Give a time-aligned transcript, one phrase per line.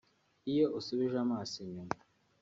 [0.51, 1.93] Iyo usubije amaso inyuma